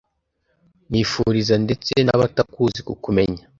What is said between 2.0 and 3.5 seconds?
n'abatakuzi kukumenya;